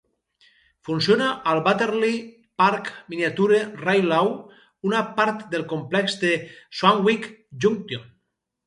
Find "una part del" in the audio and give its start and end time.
4.93-5.69